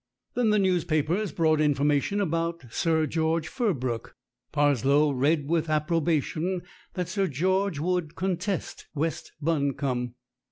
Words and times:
Then 0.33 0.49
the 0.49 0.57
newspapers 0.57 1.31
brought 1.31 1.61
information 1.61 2.19
about 2.19 2.65
Sir 2.73 3.05
George 3.05 3.47
Firbrook. 3.47 4.15
Parslow 4.51 5.11
read 5.11 5.47
with 5.47 5.69
approbation 5.69 6.63
that 6.95 7.07
Sir 7.07 7.27
George 7.27 7.77
would 7.79 8.15
contest 8.15 8.87
West 8.95 9.33
Buncombe. 9.43 10.15